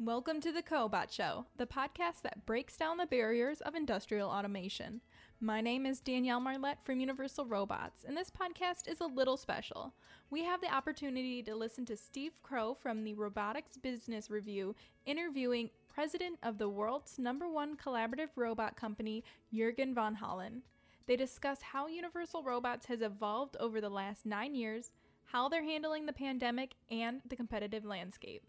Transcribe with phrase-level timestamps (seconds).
[0.00, 5.00] Welcome to the Cobot Show, the podcast that breaks down the barriers of industrial automation.
[5.40, 9.92] My name is Danielle Marlette from Universal Robots, and this podcast is a little special.
[10.30, 15.68] We have the opportunity to listen to Steve Crowe from the Robotics Business Review interviewing
[15.88, 20.60] president of the world's number one collaborative robot company, Jurgen von Hollen.
[21.08, 24.92] They discuss how Universal Robots has evolved over the last nine years,
[25.24, 28.47] how they're handling the pandemic, and the competitive landscape.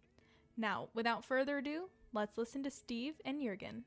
[0.60, 3.86] Now, without further ado, let's listen to Steve and Jurgen.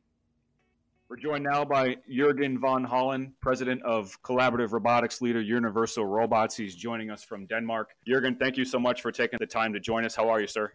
[1.06, 6.56] We're joined now by Jurgen von Hollen, president of collaborative robotics leader Universal Robots.
[6.56, 7.90] He's joining us from Denmark.
[8.08, 10.16] Jurgen, thank you so much for taking the time to join us.
[10.16, 10.72] How are you, sir?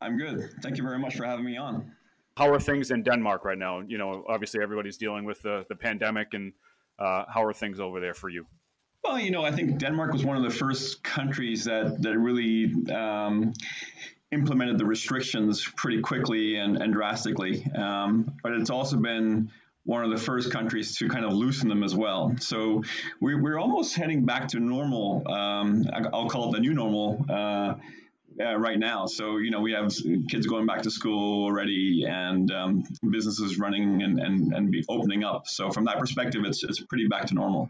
[0.00, 0.48] I'm good.
[0.62, 1.92] Thank you very much for having me on.
[2.38, 3.80] How are things in Denmark right now?
[3.80, 6.54] You know, obviously everybody's dealing with the, the pandemic, and
[6.98, 8.46] uh, how are things over there for you?
[9.04, 12.72] Well, you know, I think Denmark was one of the first countries that that really
[12.90, 13.52] um,
[14.30, 17.64] implemented the restrictions pretty quickly and, and drastically.
[17.74, 19.50] Um, but it's also been
[19.84, 22.34] one of the first countries to kind of loosen them as well.
[22.40, 22.82] So
[23.20, 25.26] we're, we're almost heading back to normal.
[25.26, 27.24] Um, I'll call it the new normal.
[27.28, 27.74] Uh,
[28.40, 29.06] uh, right now.
[29.06, 29.92] So, you know, we have
[30.28, 35.24] kids going back to school already and um, businesses running and, and, and be opening
[35.24, 35.48] up.
[35.48, 37.68] So, from that perspective, it's, it's pretty back to normal.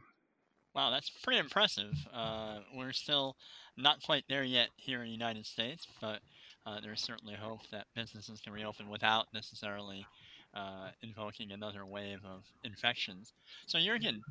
[0.75, 1.95] Wow, that's pretty impressive.
[2.13, 3.37] Uh, we're still
[3.77, 6.21] not quite there yet here in the United States, but
[6.69, 10.07] uh, there's certainly hope that businesses can reopen without necessarily
[10.55, 13.33] uh, invoking another wave of infections.
[13.67, 14.23] So, Jurgen,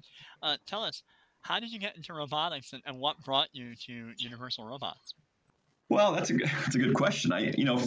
[0.44, 1.04] uh, tell us,
[1.42, 5.14] how did you get into robotics and, and, what brought you to Universal Robots?
[5.90, 7.32] Well, that's a that's a good question.
[7.32, 7.82] I, you know,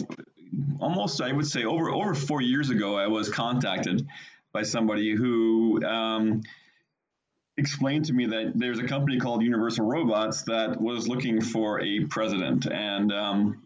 [0.79, 4.07] almost I would say over over four years ago, I was contacted
[4.51, 6.41] by somebody who um,
[7.57, 12.05] explained to me that there's a company called Universal Robots that was looking for a
[12.05, 13.61] president, and um,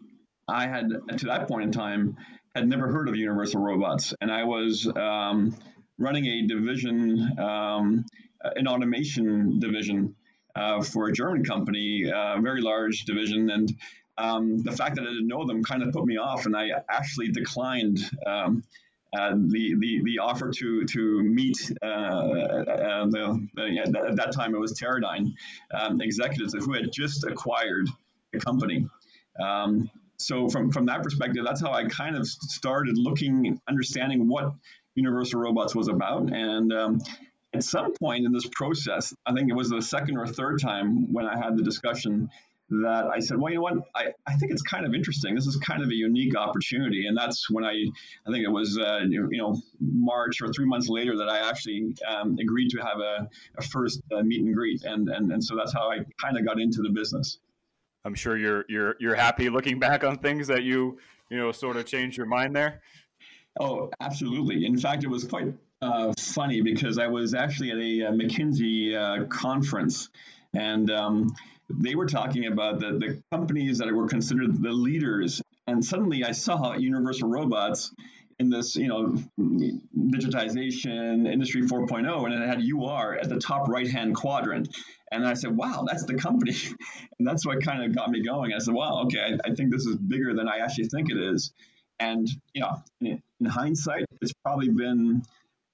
[0.48, 2.16] I had, to that point in time,
[2.54, 5.56] had never heard of Universal Robots, and I was um,
[5.98, 8.04] running a division, um,
[8.42, 10.14] an automation division
[10.54, 13.76] uh, for a German company, a very large division, and
[14.18, 16.70] um, the fact that I didn't know them kind of put me off, and I
[16.88, 17.98] actually declined.
[18.26, 18.62] Um,
[19.16, 23.48] uh, the, the the offer to to meet uh, uh, the,
[23.82, 25.32] at that time it was Teradyne
[25.72, 27.88] um, executives who had just acquired
[28.32, 28.86] the company.
[29.40, 34.52] Um, so from from that perspective, that's how I kind of started looking, understanding what
[34.94, 37.00] Universal Robots was about, and um,
[37.54, 41.12] at some point in this process, I think it was the second or third time
[41.12, 42.28] when I had the discussion
[42.68, 45.34] that I said, well, you know what, I, I think it's kind of interesting.
[45.34, 47.06] This is kind of a unique opportunity.
[47.06, 47.84] And that's when I,
[48.26, 51.94] I think it was, uh, you know, March or three months later that I actually
[52.08, 54.82] um, agreed to have a, a first uh, meet and greet.
[54.82, 57.38] And, and, and so that's how I kind of got into the business.
[58.06, 61.76] I'm sure you're you're you're happy looking back on things that you you know sort
[61.76, 62.80] of changed your mind there.
[63.58, 64.64] Oh, absolutely.
[64.64, 65.52] In fact, it was quite
[65.82, 70.08] uh, funny because I was actually at a, a McKinsey uh, conference,
[70.54, 71.34] and um,
[71.68, 75.42] they were talking about the, the companies that were considered the leaders.
[75.66, 77.92] And suddenly, I saw Universal Robots
[78.38, 83.90] in this, you know, digitization industry 4.0, and it had UR at the top right
[83.90, 84.68] hand quadrant.
[85.12, 86.56] And I said, wow, that's the company.
[87.18, 88.52] And that's what kind of got me going.
[88.52, 91.16] I said, wow, okay, I, I think this is bigger than I actually think it
[91.16, 91.52] is.
[91.98, 95.22] And, you know, in, in hindsight, it's probably been,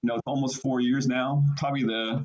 [0.03, 2.25] you know, almost four years now, probably the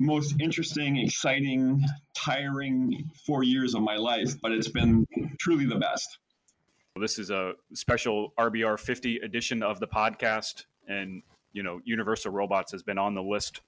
[0.00, 1.84] most interesting, exciting,
[2.16, 5.06] tiring four years of my life, but it's been
[5.38, 6.18] truly the best.
[6.98, 10.64] This is a special RBR 50 edition of the podcast.
[10.88, 11.22] And,
[11.52, 13.60] you know, Universal Robots has been on the list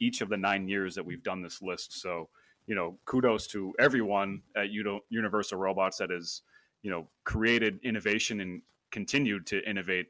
[0.00, 2.00] each of the nine years that we've done this list.
[2.00, 2.28] So,
[2.66, 6.42] you know, kudos to everyone at Universal Robots that has,
[6.82, 10.06] you know, created innovation and continued to innovate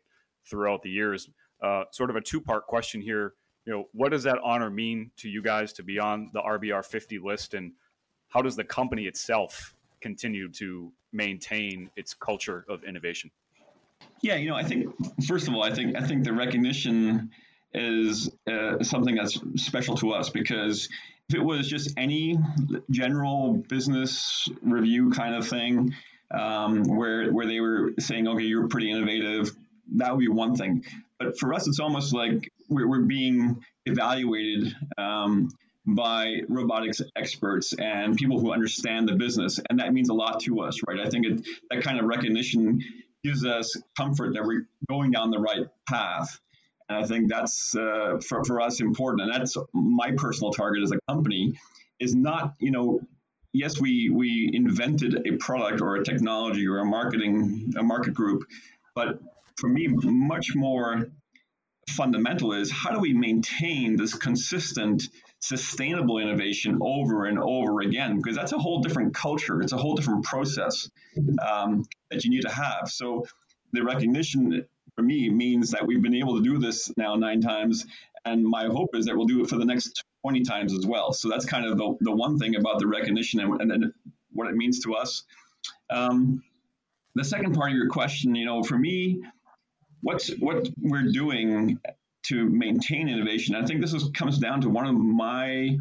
[0.47, 1.29] throughout the years.
[1.63, 3.35] Uh, sort of a two part question here.
[3.67, 6.85] You know, what does that honor mean to you guys to be on the RBR
[6.85, 7.73] 50 list, and
[8.29, 13.31] how does the company itself continue to maintain its culture of innovation?
[14.23, 14.95] Yeah, you know, I think
[15.27, 17.31] first of all, I think I think the recognition
[17.73, 20.89] is uh, something that's special to us because
[21.29, 22.37] if it was just any
[22.91, 25.95] general business review kind of thing
[26.33, 29.55] um, where where they were saying, okay, you're pretty innovative,
[29.97, 30.85] that would be one thing.
[31.19, 35.51] But for us, it's almost like we're, we're being evaluated um,
[35.87, 40.61] by robotics experts and people who understand the business, and that means a lot to
[40.61, 41.01] us, right?
[41.01, 42.81] I think it, that kind of recognition
[43.23, 46.41] gives us comfort that we're going down the right path.
[46.91, 49.23] And I think that's uh, for, for us important.
[49.23, 51.55] And that's my personal target as a company
[52.01, 53.01] is not, you know,
[53.53, 58.43] yes, we, we invented a product or a technology or a marketing, a market group,
[58.95, 59.21] But
[59.57, 61.11] for me, much more
[61.89, 65.05] fundamental is how do we maintain this consistent,
[65.41, 68.17] sustainable innovation over and over again?
[68.17, 69.61] Because that's a whole different culture.
[69.63, 70.91] It's a whole different process
[71.41, 72.89] um, that you need to have.
[72.89, 73.27] So
[73.73, 74.65] the recognition
[75.01, 77.87] for me means that we've been able to do this now nine times.
[78.27, 81.15] And my hope is that we'll do it for the next 20 times as well.
[81.15, 83.93] So that's kind of the, the one thing about the recognition and, and, and
[84.33, 85.23] what it means to us.
[85.89, 86.43] Um,
[87.15, 89.23] the second part of your question, you know, for me,
[90.03, 91.81] what's what we're doing
[92.25, 93.55] to maintain innovation.
[93.55, 95.79] I think this is, comes down to one of my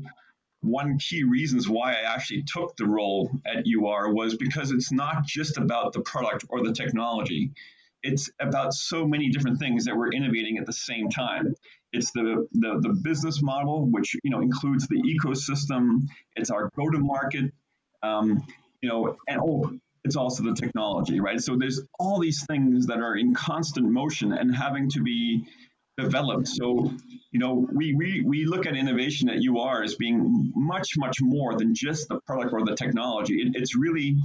[0.62, 5.26] one key reasons why I actually took the role at UR was because it's not
[5.26, 7.52] just about the product or the technology.
[8.04, 11.54] It's about so many different things that we're innovating at the same time.
[11.92, 16.08] It's the, the, the business model, which you know includes the ecosystem.
[16.36, 17.52] It's our go-to-market,
[18.04, 18.46] um,
[18.82, 19.72] you know, and oh,
[20.04, 21.42] it's also the technology, right?
[21.42, 25.46] So there's all these things that are in constant motion and having to be
[25.98, 26.48] developed.
[26.48, 26.92] So,
[27.32, 31.58] you know, we, we, we look at innovation at UR as being much, much more
[31.58, 33.42] than just the product or the technology.
[33.42, 34.18] It, it's really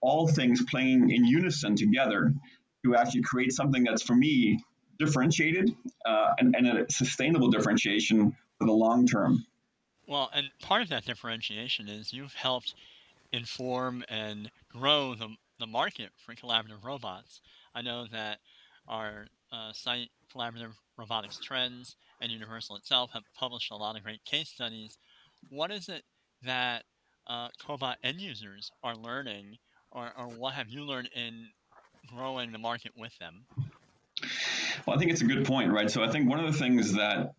[0.00, 2.34] all things playing in unison together
[2.84, 4.62] to actually create something that's, for me,
[4.98, 5.74] differentiated
[6.06, 9.44] uh, and, and a sustainable differentiation for the long term.
[10.06, 12.74] Well, and part of that differentiation is you've helped
[13.32, 15.28] inform and grow the,
[15.58, 17.40] the market for collaborative robots.
[17.74, 18.38] I know that
[18.88, 24.24] our uh, site, Collaborative Robotics Trends, and Universal itself have published a lot of great
[24.24, 24.98] case studies.
[25.48, 26.02] What is it
[26.42, 26.84] that
[27.26, 29.58] uh, Cobot end users are learning,
[29.92, 31.48] or, or what have you learned in
[32.06, 33.44] growing the market with them?
[34.86, 35.90] Well, I think it's a good point, right?
[35.90, 37.34] So I think one of the things that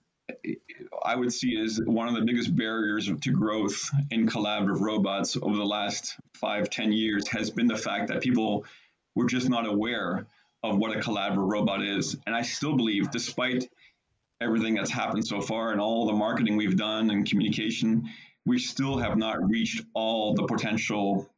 [1.04, 5.56] I would see is one of the biggest barriers to growth in collaborative robots over
[5.56, 8.66] the last five, ten years has been the fact that people
[9.16, 10.25] were just not aware
[10.64, 12.16] of what a collaborative robot is.
[12.25, 13.68] And I still believe, despite
[14.40, 18.10] everything that's happened so far and all the marketing we've done and communication,
[18.46, 21.30] we still have not reached all the potential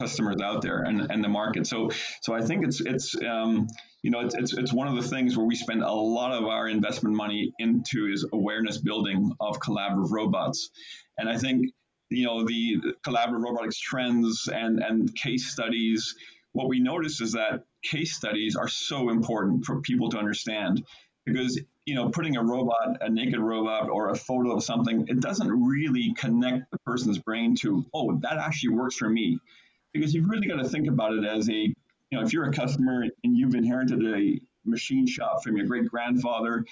[0.00, 1.66] customers out there and, and the market.
[1.66, 1.90] So
[2.22, 3.66] so I think it's it's um,
[4.02, 6.44] you know it's, it's it's one of the things where we spend a lot of
[6.44, 10.70] our investment money into is awareness building of collaborative robots,
[11.18, 11.72] and I think
[12.10, 16.14] you know the collaborative robotics trends and and case studies.
[16.52, 20.84] What we notice is that case studies are so important for people to understand
[21.26, 25.20] because you know putting a robot a naked robot or a photo of something it
[25.20, 29.38] doesn't really connect the person's brain to oh that actually works for me
[29.94, 31.74] because you've really got to think about it as a, you
[32.12, 36.64] know, if you're a customer and you've inherited a machine shop from your great grandfather,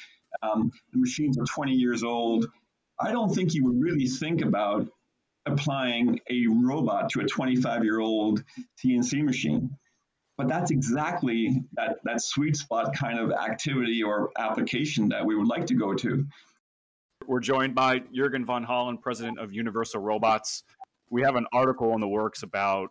[0.43, 2.47] um, the machines are 20 years old.
[3.01, 4.89] I don't think you would really think about
[5.47, 8.43] applying a robot to a 25 year old
[8.85, 9.71] CNC machine.
[10.37, 15.47] But that's exactly that, that sweet spot kind of activity or application that we would
[15.47, 16.27] like to go to.
[17.27, 20.65] We're joined by Jurgen von Hollen, president of Universal Robots.
[21.11, 22.91] We have an article in the works about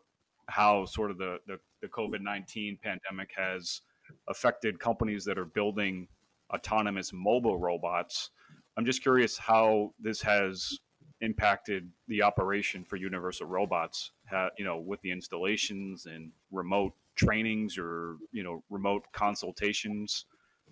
[0.52, 3.82] how sort of the, the, the COVID 19 pandemic has
[4.28, 6.08] affected companies that are building
[6.54, 8.30] autonomous mobile robots.
[8.78, 10.80] I'm just curious how this has
[11.22, 17.78] impacted the operation for Universal Robots, how, you know, with the installations and remote trainings
[17.78, 20.26] or, you know, remote consultations.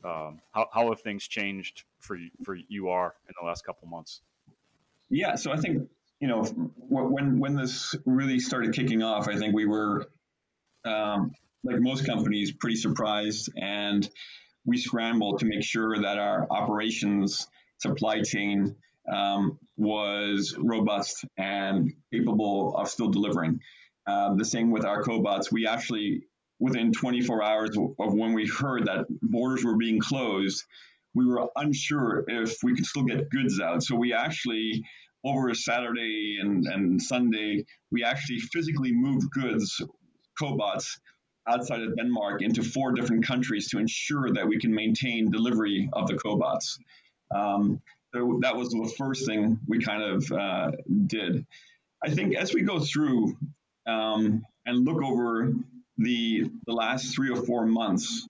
[0.04, 4.22] Um, how, how have things changed for, for UR in the last couple months?
[5.10, 5.89] Yeah, so I think
[6.20, 10.10] you know, when when this really started kicking off, I think we were,
[10.86, 11.32] um,
[11.64, 14.08] like most companies, pretty surprised, and
[14.66, 17.48] we scrambled to make sure that our operations
[17.78, 18.76] supply chain
[19.12, 23.60] um, was robust and capable of still delivering.
[24.06, 25.52] Um, the same with our cobots.
[25.52, 26.24] We actually,
[26.60, 30.66] within 24 hours of when we heard that borders were being closed,
[31.14, 33.84] we were unsure if we could still get goods out.
[33.84, 34.84] So we actually
[35.24, 39.82] over a Saturday and, and Sunday, we actually physically moved goods,
[40.42, 40.98] cobots,
[41.48, 46.08] outside of Denmark into four different countries to ensure that we can maintain delivery of
[46.08, 46.78] the cobots.
[47.34, 47.82] Um,
[48.14, 50.72] so that was the first thing we kind of uh,
[51.08, 51.46] did.
[52.04, 53.38] I think as we go through
[53.88, 55.54] um, and look over
[55.98, 58.28] the the last three or four months,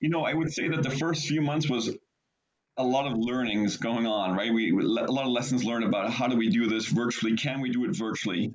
[0.00, 1.94] you know, I would say that the first few months was
[2.78, 4.52] a lot of learnings going on, right?
[4.52, 7.36] We, a lot of lessons learned about how do we do this virtually?
[7.36, 8.54] Can we do it virtually?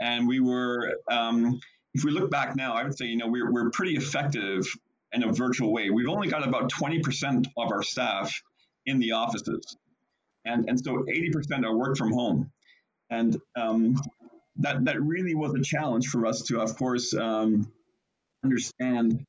[0.00, 1.60] And we were, um,
[1.94, 4.66] if we look back now, I would say, you know, we're, we're pretty effective
[5.12, 5.90] in a virtual way.
[5.90, 8.32] We've only got about 20% of our staff
[8.84, 9.76] in the offices.
[10.44, 12.52] And, and so 80% are work from home.
[13.10, 13.96] And um,
[14.56, 17.72] that, that really was a challenge for us to, of course, um,
[18.44, 19.24] understand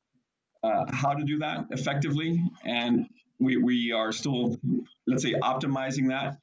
[0.62, 3.06] uh, how to do that effectively, and
[3.38, 4.58] we, we are still,
[5.06, 6.38] let's say, optimizing that.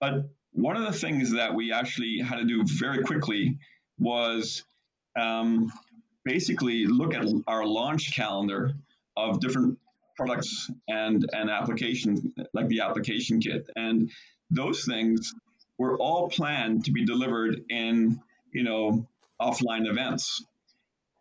[0.00, 3.58] But one of the things that we actually had to do very quickly
[3.98, 4.64] was
[5.18, 5.72] um,
[6.24, 8.72] basically look at our launch calendar
[9.16, 9.78] of different
[10.16, 12.20] products and and applications
[12.52, 13.68] like the application kit.
[13.76, 14.10] And
[14.50, 15.34] those things
[15.78, 18.20] were all planned to be delivered in
[18.52, 19.06] you know
[19.40, 20.44] offline events.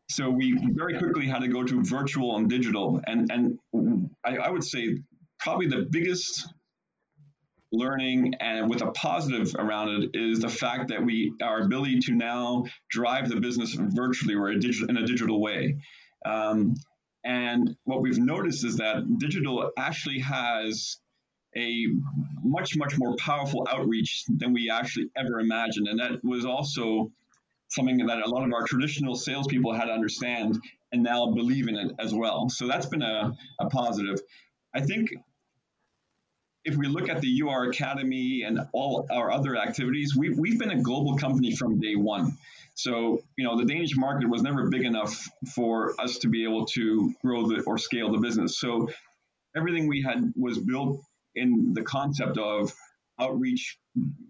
[0.09, 3.01] So we very quickly had to go to virtual and digital.
[3.05, 4.97] And and I, I would say
[5.39, 6.47] probably the biggest
[7.71, 12.13] learning and with a positive around it is the fact that we our ability to
[12.13, 15.77] now drive the business virtually or a in a digital way.
[16.25, 16.75] Um,
[17.23, 20.97] and what we've noticed is that digital actually has
[21.55, 21.85] a
[22.43, 27.11] much much more powerful outreach than we actually ever imagined, and that was also
[27.69, 30.59] something that a lot of our traditional salespeople had to understand
[30.91, 32.49] and now believe in it as well.
[32.49, 34.19] So that's been a, a positive.
[34.73, 35.09] I think
[36.65, 40.71] if we look at the UR Academy and all our other activities, we've, we've been
[40.71, 42.37] a global company from day one.
[42.75, 46.65] So, you know, the Danish market was never big enough for us to be able
[46.67, 48.59] to grow the, or scale the business.
[48.59, 48.89] So,
[49.55, 51.01] everything we had was built
[51.35, 52.73] in the concept of
[53.19, 53.77] outreach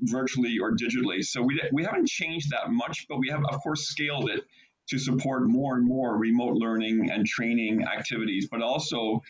[0.02, 1.24] virtually or digitally.
[1.24, 4.44] So, we, we haven't changed that much, but we have, of course, scaled it
[4.90, 9.22] to support more and more remote learning and training activities, but also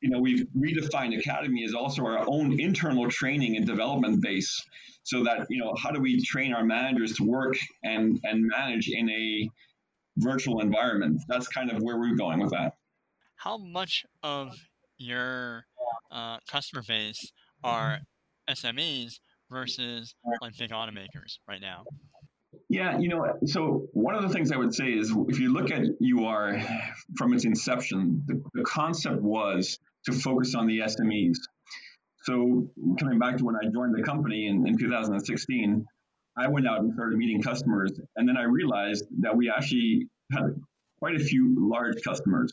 [0.00, 4.62] you know, we've redefined academy as also our own internal training and development base
[5.02, 7.54] so that, you know, how do we train our managers to work
[7.84, 9.48] and, and manage in a
[10.16, 11.20] virtual environment?
[11.28, 12.74] That's kind of where we're going with that.
[13.36, 14.54] How much of
[14.98, 15.64] your
[16.10, 17.32] uh, customer base
[17.64, 18.00] are
[18.48, 21.84] SMEs versus like big automakers right now?
[22.68, 25.70] Yeah, you know, so one of the things I would say is if you look
[25.70, 26.60] at UR
[27.16, 31.36] from its inception, the, the concept was to focus on the SMEs.
[32.24, 35.86] So coming back to when I joined the company in, in 2016,
[36.36, 40.60] I went out and started meeting customers, and then I realized that we actually had
[40.98, 42.52] quite a few large customers.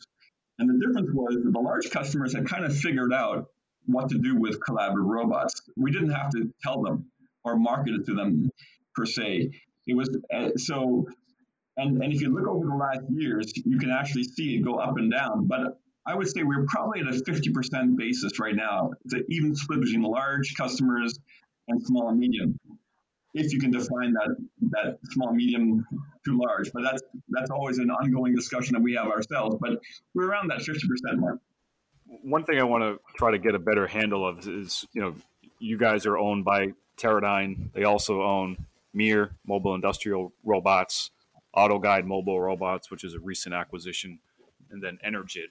[0.58, 3.46] And the difference was that the large customers had kind of figured out
[3.86, 5.62] what to do with collaborative robots.
[5.76, 7.10] We didn't have to tell them
[7.44, 8.50] or market it to them
[8.94, 9.50] per se.
[9.86, 11.06] It was uh, so,
[11.76, 14.76] and, and if you look over the last years, you can actually see it go
[14.76, 15.46] up and down.
[15.46, 15.78] But
[16.08, 18.92] I would say we're probably at a 50% basis right now.
[19.04, 21.18] It's an even split between large customers
[21.68, 22.58] and small and medium.
[23.34, 24.34] If you can define that
[24.70, 25.86] that small, medium
[26.24, 29.56] to large, but that's that's always an ongoing discussion that we have ourselves.
[29.60, 29.80] But
[30.14, 31.40] we're around that 50% mark.
[32.22, 35.14] One thing I want to try to get a better handle of is, you know,
[35.58, 37.70] you guys are owned by Teradyne.
[37.74, 38.56] They also own
[38.94, 41.10] MiR, Mobile Industrial Robots,
[41.54, 44.20] AutoGuide Mobile Robots, which is a recent acquisition,
[44.70, 45.48] and then Energid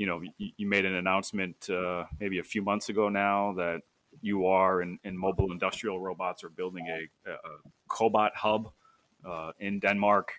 [0.00, 3.82] you know, you, you made an announcement uh, maybe a few months ago now that
[4.26, 7.36] UR and, and mobile industrial robots are building a, a
[7.90, 8.70] cobot hub
[9.28, 10.32] uh, in Denmark.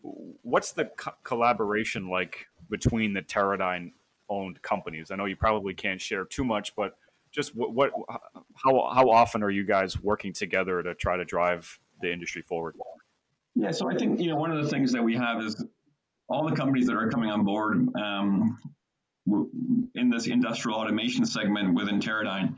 [0.00, 3.90] What's the co- collaboration like between the Teradyne
[4.28, 5.10] owned companies?
[5.10, 6.96] I know you probably can't share too much, but
[7.32, 7.90] just what, what
[8.54, 12.76] how, how often are you guys working together to try to drive the industry forward?
[13.56, 15.64] Yeah, so I think you know one of the things that we have is
[16.28, 18.56] all the companies that are coming on board um,
[19.94, 22.56] in this industrial automation segment within Teradyne,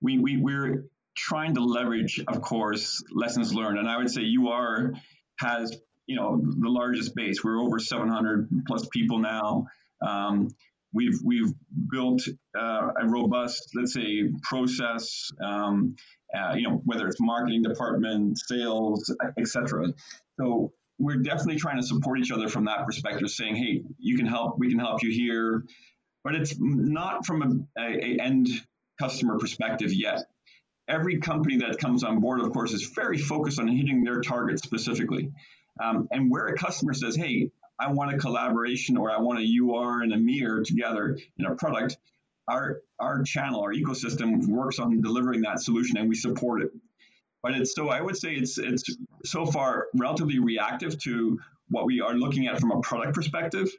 [0.00, 0.86] we, we, we're
[1.16, 3.78] trying to leverage, of course, lessons learned.
[3.78, 4.94] And I would say UR
[5.38, 5.76] has,
[6.06, 7.42] you know, the largest base.
[7.44, 9.66] We're over 700 plus people now.
[10.00, 10.48] Um,
[10.92, 11.52] we've we've
[11.90, 12.22] built
[12.58, 15.30] uh, a robust, let's say, process.
[15.42, 15.96] Um,
[16.34, 19.92] uh, you know, whether it's marketing department, sales, etc.
[20.40, 24.26] So we're definitely trying to support each other from that perspective, saying, "Hey, you can
[24.26, 24.58] help.
[24.58, 25.64] We can help you here
[26.24, 28.48] but it's not from a, a, a end
[29.00, 30.24] customer perspective yet.
[30.88, 34.62] Every company that comes on board, of course, is very focused on hitting their target
[34.62, 35.32] specifically.
[35.82, 39.58] Um, and where a customer says, "Hey, I want a collaboration or I want a
[39.60, 41.96] UR and a MiR together in a product,"
[42.48, 46.72] our our channel, our ecosystem works on delivering that solution, and we support it.
[47.42, 52.00] But it's so I would say it's it's so far relatively reactive to what we
[52.00, 53.70] are looking at from a product perspective,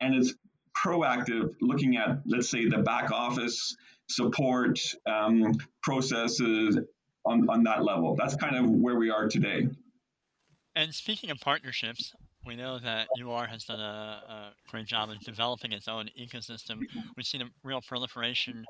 [0.00, 0.34] and it's
[0.76, 3.76] proactive, looking at, let's say, the back office
[4.08, 6.78] support um, processes
[7.24, 8.14] on, on that level.
[8.16, 9.68] That's kind of where we are today.
[10.76, 12.12] And speaking of partnerships,
[12.46, 16.80] we know that UR has done a, a, great job of developing its own ecosystem.
[17.16, 18.64] We've seen a real proliferation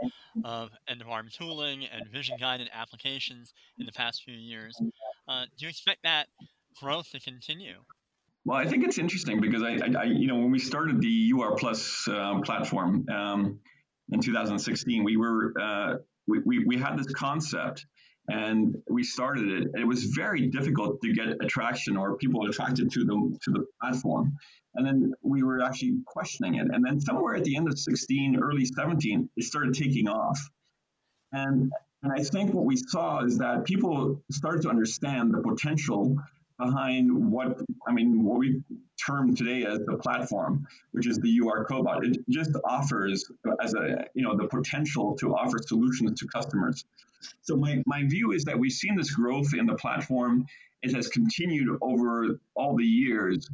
[0.45, 4.81] of end of arm tooling and vision guided applications in the past few years.
[5.27, 6.29] Uh, do you expect that
[6.81, 7.77] growth to continue?
[8.45, 11.33] Well, I think it's interesting because I, I, I you know, when we started the
[11.35, 13.59] UR Plus uh, platform um,
[14.13, 15.95] in 2016, we were uh,
[16.27, 17.87] we, we, we had this concept
[18.29, 19.69] and we started it.
[19.81, 24.37] It was very difficult to get attraction or people attracted to the to the platform.
[24.75, 26.67] And then we were actually questioning it.
[26.71, 30.39] And then somewhere at the end of 16, early 17, it started taking off.
[31.33, 31.73] And
[32.03, 36.19] and I think what we saw is that people started to understand the potential
[36.59, 38.63] behind what I mean, what we
[39.05, 42.05] term today as the platform, which is the UR Cobot.
[42.05, 43.25] It just offers
[43.61, 46.85] as a you know the potential to offer solutions to customers.
[47.43, 50.47] So my, my view is that we've seen this growth in the platform.
[50.83, 53.49] It has continued over all the years.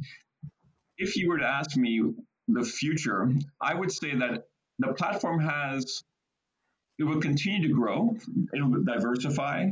[0.97, 2.03] If you were to ask me
[2.49, 3.31] the future,
[3.61, 4.47] I would say that
[4.79, 6.03] the platform has
[6.99, 8.15] it will continue to grow,
[8.53, 9.71] it will diversify,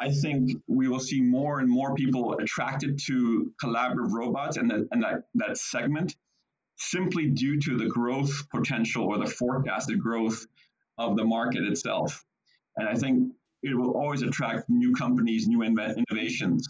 [0.00, 4.88] I think we will see more and more people attracted to collaborative robots and, the,
[4.90, 6.16] and that, that segment
[6.78, 10.46] simply due to the growth potential or the forecasted growth
[10.96, 12.24] of the market itself.
[12.76, 16.66] And I think it will always attract new companies, new innovations.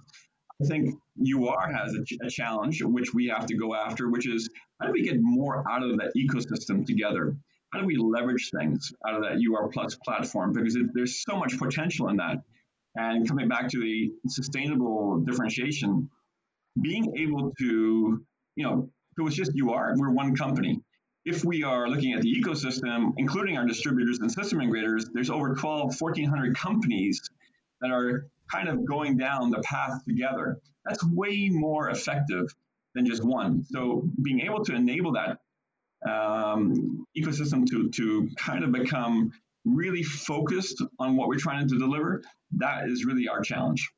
[0.61, 4.51] I think UR has a, a, challenge which we have to go after, which is
[4.81, 7.37] how do we get more out of that ecosystem together?
[7.73, 10.53] How do we leverage things out of that UR Plus platform?
[10.53, 12.39] Because it, there's so much potential in that.
[12.97, 16.11] And coming back to the sustainable differentiation,
[16.81, 18.25] being able to,
[18.57, 20.81] you know, it was just you are, we're one company.
[21.25, 25.55] If we are looking at the ecosystem, including our distributors and system integrators, there's over
[25.55, 27.21] 12, 1,400 companies
[27.81, 30.59] that are kind of going down the path together.
[30.85, 32.55] That's way more effective
[32.95, 33.65] than just one.
[33.67, 35.39] So being able to enable that
[36.09, 39.33] um, ecosystem to, to kind of become
[39.65, 43.89] really focused on what we're trying to deliver, that is really our challenge.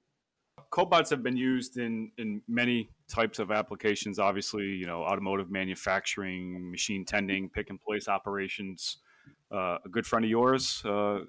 [0.72, 6.70] Cobots have been used in, in many types of applications, obviously, you know, automotive manufacturing,
[6.70, 8.98] machine tending, pick and place operations.
[9.52, 11.20] Uh, a good friend of yours uh,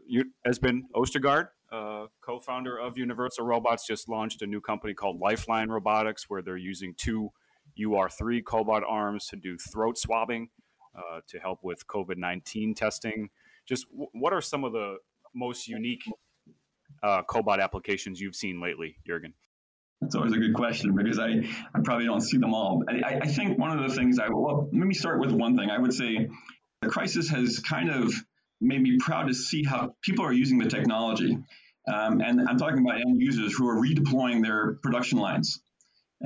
[0.47, 6.29] Esben Ostergaard, uh, co-founder of Universal Robots, just launched a new company called Lifeline Robotics,
[6.29, 7.29] where they're using two
[7.77, 10.49] UR3 cobot arms to do throat swabbing
[10.95, 13.29] uh, to help with COVID-19 testing
[13.67, 14.97] just w- what are some of the
[15.33, 16.03] most unique
[17.01, 19.33] uh, cobot applications you've seen lately, Jurgen?
[20.01, 22.83] That's always a good question because I, I probably don't see them all.
[22.89, 25.69] I, I think one of the things I, well, let me start with one thing.
[25.69, 26.27] I would say
[26.81, 28.13] the crisis has kind of
[28.59, 31.37] made me proud to see how people are using the technology.
[31.91, 35.61] Um, and I'm talking about end users who are redeploying their production lines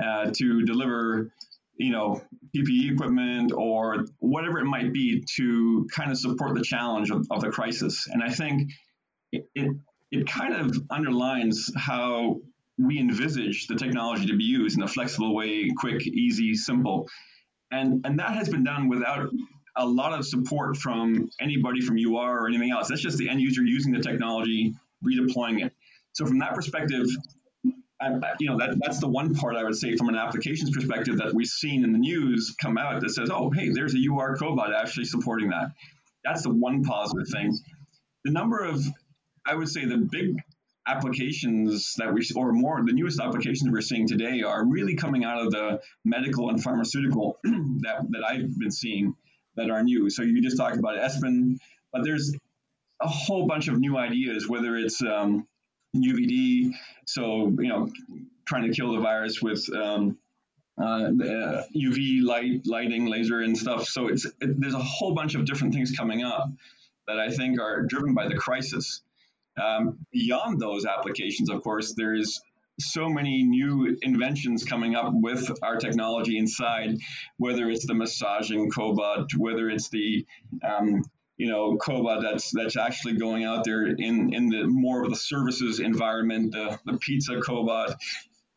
[0.02, 1.32] uh, to deliver
[1.78, 2.20] you know,
[2.54, 7.40] PPE equipment or whatever it might be to kind of support the challenge of, of
[7.40, 8.08] the crisis.
[8.10, 8.70] And I think
[9.32, 9.76] it, it,
[10.10, 12.40] it kind of underlines how
[12.78, 17.08] we envisage the technology to be used in a flexible way, quick, easy, simple.
[17.70, 19.28] And, and that has been done without
[19.76, 22.88] a lot of support from anybody from UR or anything else.
[22.88, 25.72] That's just the end user using the technology, redeploying it.
[26.12, 27.06] So from that perspective,
[28.00, 31.18] I, you know, that, that's the one part I would say from an applications perspective
[31.18, 34.36] that we've seen in the news come out that says, oh, hey, there's a UR
[34.36, 35.72] cobot actually supporting that.
[36.24, 37.58] That's the one positive thing.
[38.24, 38.84] The number of,
[39.44, 40.36] I would say, the big
[40.86, 45.44] applications that we, or more, the newest applications we're seeing today are really coming out
[45.44, 49.14] of the medical and pharmaceutical that, that I've been seeing
[49.56, 50.08] that are new.
[50.08, 51.58] So you just talked about Esben,
[51.92, 52.32] but there's
[53.02, 55.47] a whole bunch of new ideas, whether it's um,
[56.02, 56.72] UVD,
[57.06, 57.90] so you know,
[58.46, 60.18] trying to kill the virus with um,
[60.80, 61.10] uh,
[61.76, 63.86] UV light, lighting, laser, and stuff.
[63.86, 66.50] So it's it, there's a whole bunch of different things coming up
[67.06, 69.02] that I think are driven by the crisis.
[69.60, 72.40] Um, beyond those applications, of course, there's
[72.80, 76.96] so many new inventions coming up with our technology inside,
[77.36, 80.24] whether it's the massaging cobot, whether it's the
[80.62, 81.02] um,
[81.38, 85.16] you know, cobot that's that's actually going out there in in the more of the
[85.16, 87.94] services environment, the, the pizza cobot,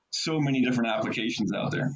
[0.10, 1.92] so many different applications out there.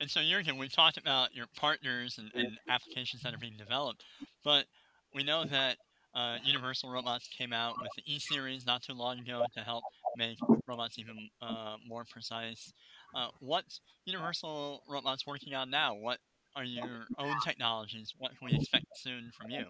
[0.00, 4.04] And so, Jurgen, we talked about your partners and, and applications that are being developed,
[4.42, 4.66] but
[5.14, 5.76] we know that
[6.14, 9.84] uh, Universal Robots came out with the E series not too long ago to help
[10.16, 12.72] make robots even uh, more precise.
[13.14, 15.94] Uh, what's Universal Robots working on now?
[15.94, 16.18] What
[16.56, 18.14] are your own technologies?
[18.18, 19.66] What can we expect soon from you?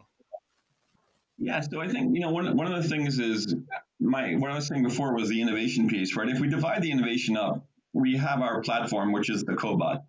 [1.39, 3.55] Yeah, so I think you know one one of the things is
[4.01, 6.29] my what I was saying before was the innovation piece, right?
[6.29, 10.03] If we divide the innovation up, we have our platform, which is the Cobot.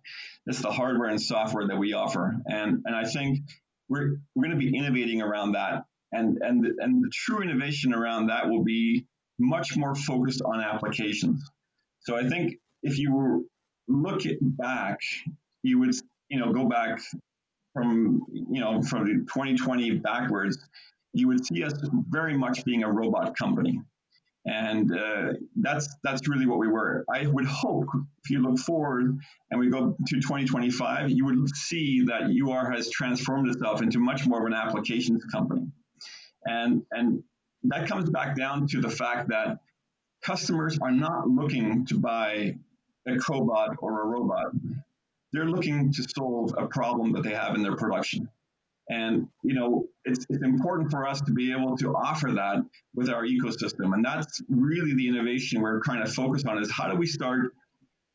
[0.46, 3.40] It's the hardware and software that we offer, and and I think
[3.88, 8.28] we're we're going to be innovating around that, and and and the true innovation around
[8.28, 9.04] that will be
[9.38, 11.50] much more focused on applications.
[12.00, 13.50] So I think if you
[13.86, 15.00] look back,
[15.62, 15.94] you would
[16.30, 17.00] you know go back
[17.74, 20.58] from you know from 2020 backwards,
[21.12, 21.72] you would see us
[22.08, 23.80] very much being a robot company,
[24.46, 27.04] and uh, that's that's really what we were.
[27.12, 27.88] I would hope
[28.24, 29.18] if you look forward
[29.50, 34.26] and we go to 2025, you would see that UR has transformed itself into much
[34.26, 35.66] more of an applications company,
[36.44, 37.22] and and
[37.64, 39.58] that comes back down to the fact that
[40.22, 42.56] customers are not looking to buy
[43.06, 44.52] a cobot or a robot.
[45.32, 48.28] They're looking to solve a problem that they have in their production.
[48.90, 52.64] And you know, it's, it's important for us to be able to offer that
[52.94, 53.92] with our ecosystem.
[53.92, 57.52] And that's really the innovation we're trying to focus on is how do we start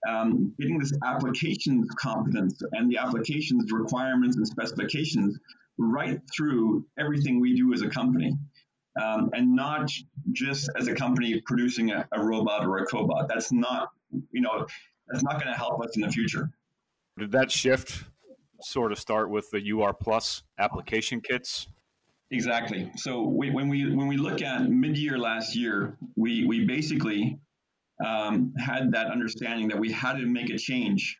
[0.07, 5.37] um, getting this applications competence and the applications requirements and specifications
[5.77, 8.35] right through everything we do as a company.
[9.01, 9.89] Um, and not
[10.33, 13.27] just as a company producing a, a robot or a cobot.
[13.27, 13.89] That's not,
[14.31, 14.67] you know,
[15.07, 16.51] that's not going to help us in the future.
[17.17, 18.03] Did that shift
[18.61, 21.67] sort of start with the UR Plus application kits?
[22.31, 22.91] Exactly.
[22.95, 27.39] So we, when we when we look at mid-year last year, we we basically
[28.03, 31.19] um, had that understanding that we had to make a change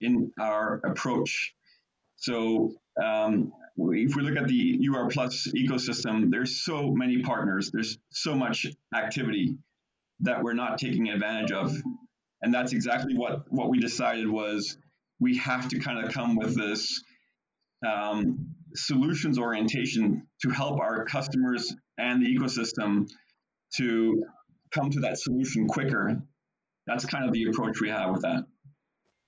[0.00, 1.54] in our approach.
[2.16, 7.98] So um, if we look at the UR Plus ecosystem, there's so many partners, there's
[8.10, 9.56] so much activity
[10.20, 11.74] that we're not taking advantage of,
[12.42, 14.78] and that's exactly what what we decided was
[15.20, 17.02] we have to kind of come with this
[17.86, 23.08] um, solutions orientation to help our customers and the ecosystem
[23.76, 24.24] to
[24.72, 26.22] come to that solution quicker.
[26.86, 28.44] That's kind of the approach we have with that.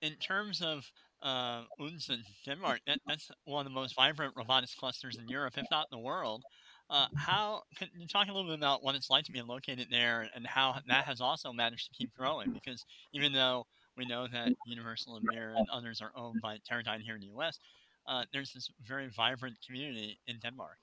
[0.01, 0.89] In terms of
[1.21, 2.09] uh, Odense,
[2.45, 5.97] Denmark, that, that's one of the most vibrant robotics clusters in Europe, if not in
[5.97, 6.43] the world.
[6.89, 9.87] Uh, how can you talk a little bit about what it's like to be located
[9.89, 12.51] there and how that has also managed to keep growing?
[12.51, 13.65] Because even though
[13.97, 17.27] we know that Universal and Mir and others are owned by Teradyne here in the
[17.27, 17.59] U.S.
[18.07, 20.77] Uh, there's this very vibrant community in Denmark.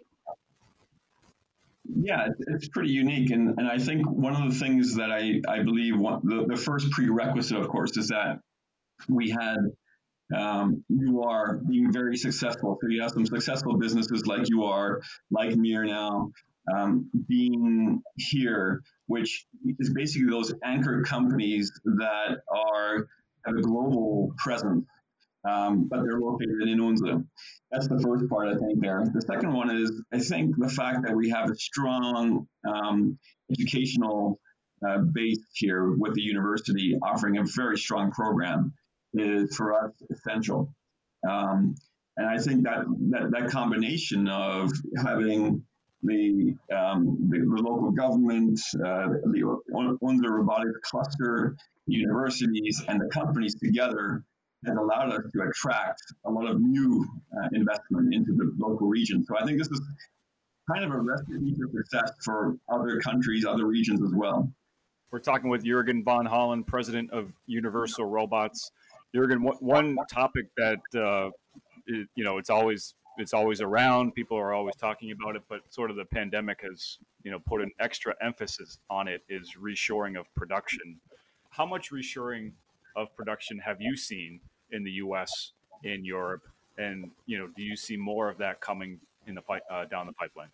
[1.85, 5.63] Yeah, it's pretty unique, and, and I think one of the things that I, I
[5.63, 8.41] believe one, the, the first prerequisite, of course, is that
[9.09, 9.57] we had
[10.37, 10.85] um,
[11.25, 12.79] are being very successful.
[12.81, 16.31] So you have some successful businesses like UR, like Mir now,
[16.75, 19.47] um, being here, which
[19.79, 23.07] is basically those anchor companies that are
[23.47, 24.85] have a global presence,
[25.49, 27.25] um, but they're located in Odense.
[27.71, 29.03] That's the first part, I think, there.
[29.13, 33.19] The second one is, I think, the fact that we have a strong um,
[33.51, 34.39] educational
[34.87, 38.73] uh, base here with the university offering a very strong program
[39.15, 40.73] is for us essential.
[41.29, 41.75] Um,
[42.17, 44.71] and I think that, that that combination of
[45.03, 45.63] having
[46.03, 53.55] the, um, the, the, local government, uh, the, on robotics cluster, universities, and the companies
[53.57, 54.25] together
[54.67, 59.25] has allowed us to attract a lot of new uh, investment into the local region.
[59.25, 59.81] So I think this is
[60.71, 64.51] kind of a recipe for success for other countries, other regions as well.
[65.11, 68.71] We're talking with Jurgen von Hollen, president of Universal Robots.
[69.15, 71.31] Jurgen, one topic that uh,
[71.87, 74.15] you know it's always it's always around.
[74.15, 77.61] People are always talking about it, but sort of the pandemic has, you know, put
[77.61, 80.99] an extra emphasis on it is reshoring of production.
[81.51, 82.53] How much reshoring
[82.97, 85.53] of production have you seen in the U.S.
[85.85, 86.43] in Europe,
[86.79, 90.13] and you know, do you see more of that coming in the uh, down the
[90.13, 90.49] pipeline?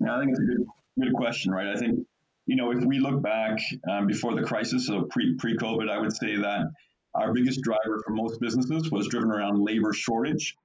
[0.00, 0.66] Yeah, I think it's a good
[1.00, 1.68] good question, right?
[1.68, 2.06] I think
[2.46, 3.58] you know if we look back
[3.90, 6.66] um, before the crisis, so pre pre COVID, I would say that
[7.14, 10.56] our biggest driver for most businesses was driven around labor shortage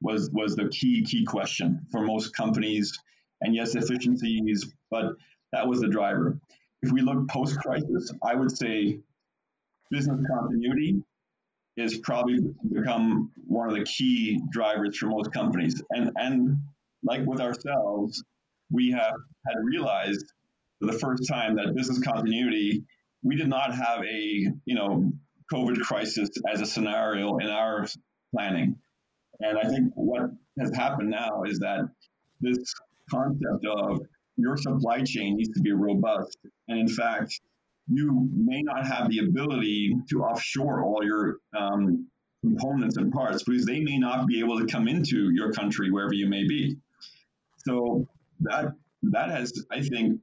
[0.00, 2.98] was was the key key question for most companies.
[3.40, 5.12] And yes, efficiencies, but
[5.52, 6.38] that was the driver.
[6.82, 9.00] If we look post crisis, I would say
[9.90, 11.02] business continuity
[11.76, 12.38] is probably
[12.72, 15.82] become one of the key drivers for most companies.
[15.90, 16.58] And and
[17.02, 18.22] like with ourselves,
[18.70, 19.14] we have
[19.46, 20.24] had realized
[20.80, 22.84] for the first time that business continuity,
[23.22, 25.12] we did not have a you know
[25.52, 27.86] COVID crisis as a scenario in our
[28.34, 28.76] planning.
[29.40, 31.88] And I think what has happened now is that
[32.40, 32.74] this
[33.10, 34.00] concept of
[34.36, 36.38] your supply chain needs to be robust.
[36.68, 37.40] And in fact,
[37.88, 42.08] you may not have the ability to offshore all your um,
[42.42, 46.14] components and parts because they may not be able to come into your country wherever
[46.14, 46.76] you may be.
[47.66, 48.06] So
[48.40, 50.20] that that has, I think,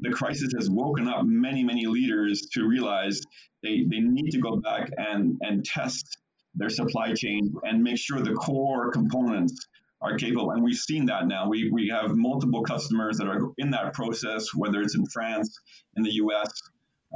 [0.00, 3.20] the crisis has woken up many, many leaders to realize
[3.62, 6.17] they, they need to go back and, and test
[6.54, 9.66] their supply chain and make sure the core components
[10.00, 10.52] are capable.
[10.52, 11.48] And we've seen that now.
[11.48, 15.58] We, we have multiple customers that are in that process, whether it's in France,
[15.96, 16.52] in the US,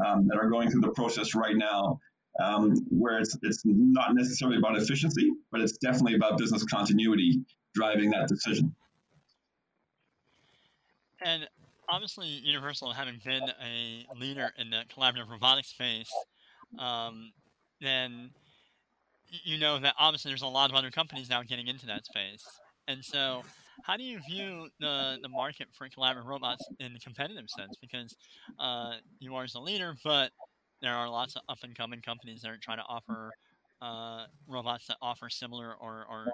[0.05, 1.99] um, that are going through the process right now
[2.41, 7.41] um, where it's it's not necessarily about efficiency, but it's definitely about business continuity
[7.75, 8.75] driving that decision.
[11.25, 11.49] And
[11.89, 16.11] obviously, Universal having been a leader in the collaborative robotics space,
[16.79, 17.33] um,
[17.81, 18.31] then
[19.45, 22.45] you know that obviously there's a lot of other companies now getting into that space.
[22.89, 23.43] And so,
[23.83, 27.77] how do you view the, the market for collaborative robots in the competitive sense?
[27.81, 28.17] Because
[28.59, 30.31] uh, you are a leader, but
[30.81, 33.31] there are lots of up and coming companies that are trying to offer
[33.81, 36.27] uh, robots that offer similar or, or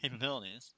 [0.00, 0.72] capabilities.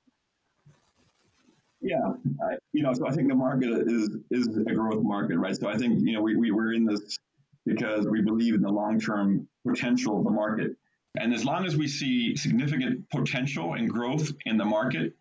[1.80, 1.96] Yeah,
[2.42, 5.54] I, you know, so I think the market is is a growth market, right?
[5.54, 7.18] So I think you know we, we we're in this
[7.66, 10.76] because we believe in the long term potential of the market,
[11.16, 15.14] and as long as we see significant potential and growth in the market,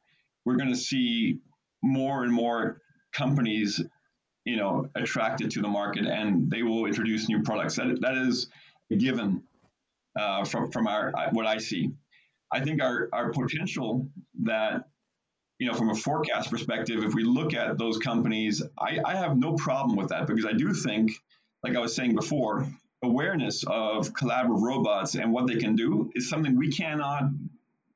[0.46, 1.40] we're going to see
[1.84, 2.82] more and more
[3.14, 3.82] companies,
[4.46, 7.76] you know, attracted to the market, and they will introduce new products.
[7.76, 8.48] That that is
[8.92, 9.44] a given
[10.20, 11.92] uh, from from our what I see.
[12.52, 14.08] I think our our potential
[14.44, 14.86] that
[15.60, 19.38] you know, from a forecast perspective, if we look at those companies, I, I have
[19.38, 21.12] no problem with that because I do think,
[21.64, 22.68] like I was saying before,
[23.04, 27.24] awareness of collaborative robots and what they can do is something we cannot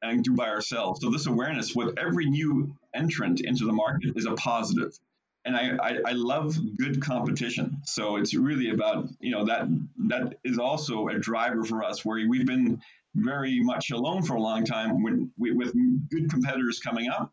[0.02, 1.02] and do by ourselves.
[1.02, 4.98] So this awareness with every new entrant into the market is a positive.
[5.46, 7.82] And I, I, I, love good competition.
[7.86, 9.68] So it's really about, you know, that
[10.10, 12.82] that is also a driver for us where we've been
[13.16, 15.74] very much alone for a long time when, with
[16.10, 17.32] good competitors coming up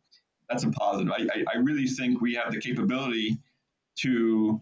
[0.49, 1.13] that's a positive.
[1.13, 3.39] I, I, I really think we have the capability
[4.01, 4.61] to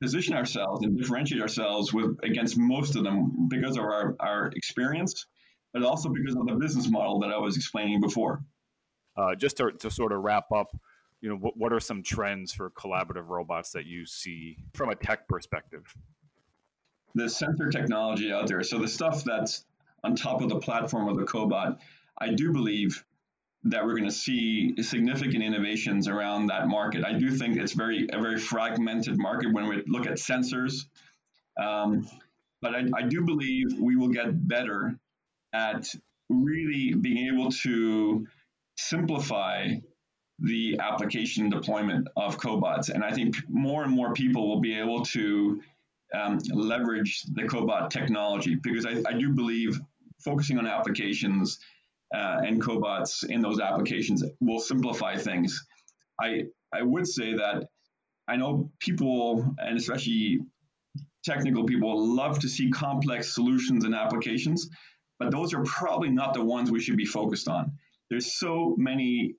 [0.00, 5.26] position ourselves and differentiate ourselves with against most of them because of our, our experience,
[5.72, 8.44] but also because of the business model that I was explaining before.
[9.16, 10.76] Uh, just to, to sort of wrap up,
[11.20, 14.94] you know, what, what are some trends for collaborative robots that you see from a
[14.94, 15.84] tech perspective?
[17.14, 19.64] The sensor technology out there, so the stuff that's
[20.02, 21.78] on top of the platform of the cobot,
[22.18, 23.04] I do believe
[23.64, 27.04] that we're going to see significant innovations around that market.
[27.04, 30.86] I do think it's very a very fragmented market when we look at sensors,
[31.60, 32.06] um,
[32.60, 34.98] but I, I, do believe we will get better
[35.54, 35.86] at
[36.28, 38.26] really being able to
[38.76, 39.68] simplify
[40.40, 45.04] the application deployment of cobots, and I think more and more people will be able
[45.06, 45.62] to
[46.12, 49.80] um, leverage the cobot technology because I, I do believe
[50.22, 51.58] focusing on applications
[52.14, 55.66] uh, and cobots in those applications will simplify things.
[56.20, 57.68] I I would say that
[58.28, 60.40] I know people and especially
[61.24, 64.68] technical people love to see complex solutions and applications,
[65.18, 67.72] but those are probably not the ones we should be focused on.
[68.10, 69.34] There's so many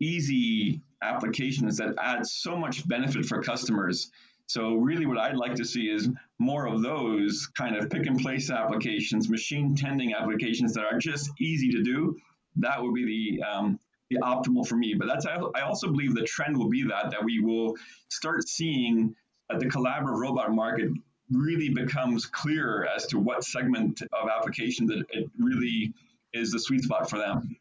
[0.00, 4.10] easy applications that add so much benefit for customers
[4.46, 8.20] so really what I'd like to see is more of those kind of pick and
[8.20, 12.16] place applications, machine tending applications that are just easy to do.
[12.56, 13.78] That would be the um,
[14.10, 14.94] the optimal for me.
[14.94, 17.74] But that's I also believe the trend will be that that we will
[18.08, 19.14] start seeing
[19.48, 20.90] that the collaborative robot market
[21.30, 25.92] really becomes clearer as to what segment of application that it really
[26.32, 27.56] is the sweet spot for them.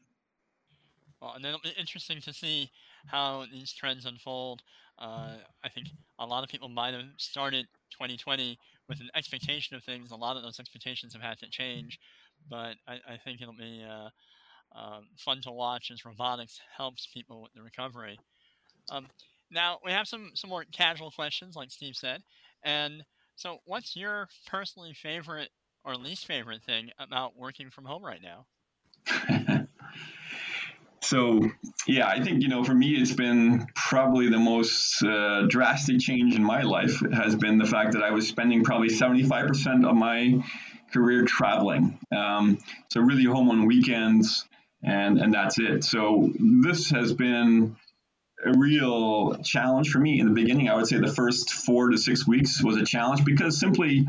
[1.22, 2.70] Well, and it'll be interesting to see
[3.08, 4.62] how these trends unfold.
[5.00, 5.34] Uh,
[5.64, 5.88] I think
[6.20, 8.58] a lot of people might have started 2020
[8.90, 10.12] with an expectation of things.
[10.12, 12.00] A lot of those expectations have had to change,
[12.50, 14.10] but I, I think it'll be uh,
[14.78, 18.20] uh, fun to watch as robotics helps people with the recovery.
[18.90, 19.08] Um,
[19.52, 22.24] now we have some some more casual questions, like Steve said,
[22.64, 23.04] and
[23.36, 25.50] so what's your personally favorite
[25.84, 28.46] or least favorite thing about working from home right now?
[31.06, 31.40] So,
[31.86, 36.34] yeah, I think, you know, for me, it's been probably the most uh, drastic change
[36.34, 40.44] in my life has been the fact that I was spending probably 75% of my
[40.92, 42.00] career traveling.
[42.12, 42.58] Um,
[42.90, 44.46] so, really home on weekends,
[44.84, 45.84] and, and that's it.
[45.84, 47.76] So, this has been
[48.44, 50.70] a real challenge for me in the beginning.
[50.70, 54.08] I would say the first four to six weeks was a challenge because simply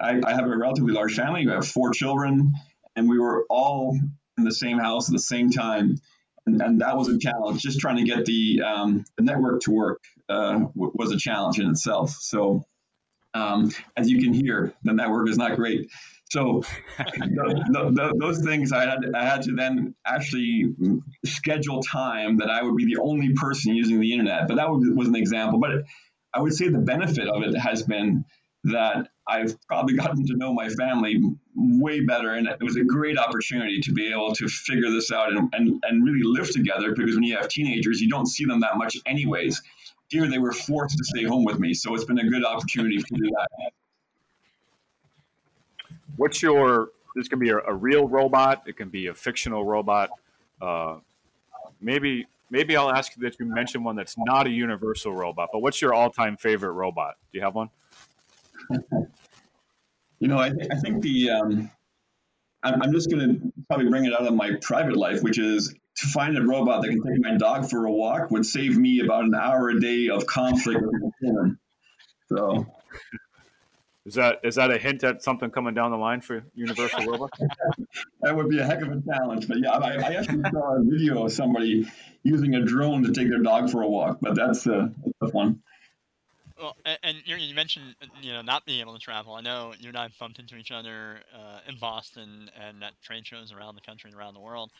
[0.00, 1.44] I, I have a relatively large family.
[1.50, 2.54] I have four children,
[2.94, 3.98] and we were all
[4.38, 5.96] in the same house at the same time
[6.46, 7.62] and, and that was a challenge.
[7.62, 11.58] Just trying to get the, um, the network to work uh, w- was a challenge
[11.58, 12.10] in itself.
[12.10, 12.64] So,
[13.34, 15.90] um, as you can hear, the network is not great.
[16.28, 16.62] So
[16.98, 20.74] the, the, those things I had, I had to then actually
[21.24, 24.48] schedule time that I would be the only person using the internet.
[24.48, 25.60] But that was an example.
[25.60, 25.84] But
[26.34, 28.24] I would say the benefit of it has been
[28.64, 31.22] that I've probably gotten to know my family
[31.56, 32.34] way better.
[32.34, 35.82] And it was a great opportunity to be able to figure this out and, and,
[35.84, 38.96] and really live together because when you have teenagers, you don't see them that much,
[39.06, 39.62] anyways.
[40.08, 41.74] Here, they were forced to stay home with me.
[41.74, 43.72] So it's been a good opportunity to do that.
[46.16, 46.90] what's your?
[47.16, 48.62] This can be a, a real robot.
[48.66, 50.10] It can be a fictional robot.
[50.60, 50.98] Uh,
[51.80, 55.48] maybe maybe I'll ask that you mention one that's not a universal robot.
[55.52, 57.16] But what's your all-time favorite robot?
[57.32, 57.70] Do you have one?
[60.18, 61.70] you know, I, th- I think the um,
[62.62, 65.74] I'm, I'm just going to probably bring it out of my private life, which is
[65.96, 69.00] to find a robot that can take my dog for a walk would save me
[69.00, 71.58] about an hour a day of conflict with my children.
[72.28, 72.66] So.
[74.04, 77.30] Is that is that a hint at something coming down the line for Universal Robot?
[78.20, 79.48] that would be a heck of a challenge.
[79.48, 81.88] But yeah, I, I, actually saw a video of somebody
[82.22, 84.18] using a drone to take their dog for a walk.
[84.20, 85.60] But that's a tough one.
[86.58, 89.34] Well, and, you mentioned you know not being able to travel.
[89.34, 93.26] I know you and I bumped into each other uh, in Boston and at trade
[93.26, 94.70] shows around the country and around the world.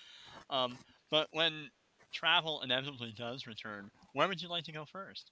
[0.48, 0.78] Um,
[1.10, 1.70] but when
[2.12, 5.30] travel inevitably does return, where would you like to go first?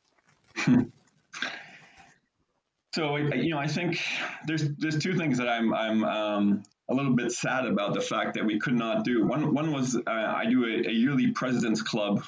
[2.95, 3.99] so you know, I think
[4.47, 8.35] there's there's two things that I'm I'm um, a little bit sad about the fact
[8.35, 9.27] that we could not do.
[9.27, 12.23] One one was uh, I do a, a yearly President's Club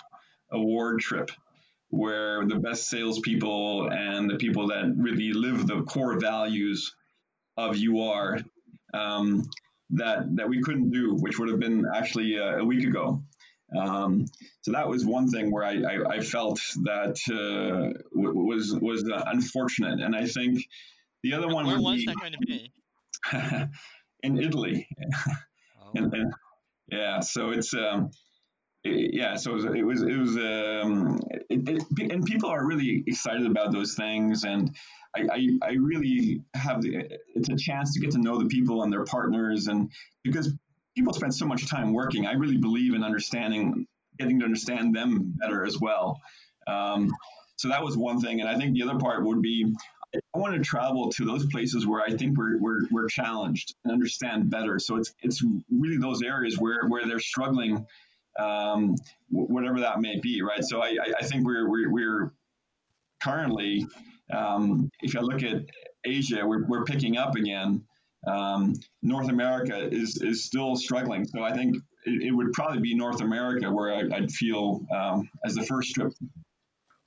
[0.50, 1.30] award trip
[1.90, 6.94] where the best salespeople and the people that really live the core values
[7.56, 8.38] of UR
[8.92, 9.44] um,
[9.90, 13.22] that that we couldn't do, which would have been actually a, a week ago.
[13.76, 14.26] Um,
[14.60, 19.08] so that was one thing where I, I, I felt that uh, w- was was
[19.08, 20.66] uh, unfortunate, and I think
[21.22, 22.72] the other one where was be, that going to be?
[24.22, 24.88] in Italy.
[25.82, 25.90] Oh.
[25.94, 26.32] and, and,
[26.90, 28.10] yeah, so it's um,
[29.12, 31.20] yeah, so it was it was, it um,
[31.50, 34.74] it, and people are really excited about those things, and
[35.14, 38.82] I, I, I really have the, it's a chance to get to know the people
[38.82, 39.90] and their partners, and
[40.24, 40.52] because
[40.96, 42.26] people spend so much time working.
[42.26, 43.86] I really believe in understanding,
[44.18, 46.20] getting to understand them better as well.
[46.66, 47.10] Um,
[47.56, 49.74] so that was one thing, and I think the other part would be
[50.34, 53.92] I want to travel to those places where I think we're, we're, we're challenged and
[53.92, 54.78] understand better.
[54.78, 57.86] So it's it's really those areas where, where they're struggling,
[58.38, 58.94] um,
[59.30, 60.64] whatever that may be, right?
[60.64, 62.32] So I, I think we're, we're, we're
[63.22, 63.86] currently,
[64.32, 65.62] um, if I look at
[66.04, 67.84] Asia, we're, we're picking up again
[68.26, 71.24] um, North America is is still struggling.
[71.26, 75.28] So I think it, it would probably be North America where I, would feel um,
[75.44, 76.12] as the first trip.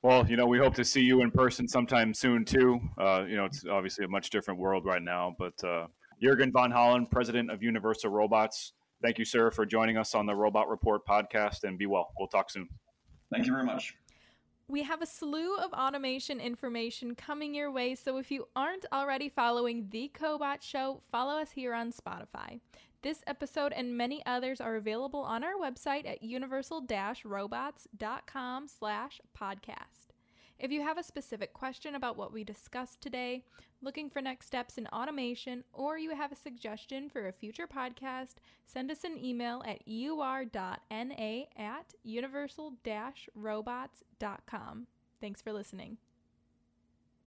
[0.01, 2.79] Well, you know, we hope to see you in person sometime soon too.
[2.97, 5.87] Uh, you know, it's obviously a much different world right now, but uh,
[6.23, 8.73] Jürgen von Hollen, president of Universal Robots.
[9.01, 12.09] Thank you, sir, for joining us on the Robot Report podcast, and be well.
[12.19, 12.67] We'll talk soon.
[13.31, 13.95] Thank you very much.
[14.67, 19.29] We have a slew of automation information coming your way, so if you aren't already
[19.29, 22.59] following The Cobot Show, follow us here on Spotify.
[23.01, 30.08] This episode and many others are available on our website at universal-robots.com slash podcast.
[30.59, 33.45] If you have a specific question about what we discussed today,
[33.81, 38.35] looking for next steps in automation, or you have a suggestion for a future podcast,
[38.65, 44.87] send us an email at ur.na at universal-robots.com.
[45.21, 45.97] Thanks for listening.